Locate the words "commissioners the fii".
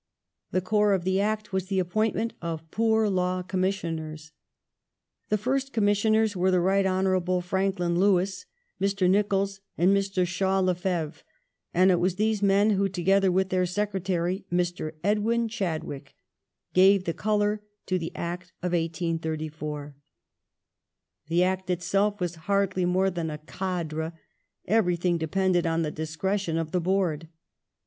3.43-5.61